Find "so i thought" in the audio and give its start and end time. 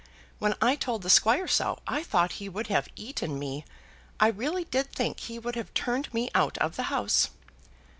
1.47-2.31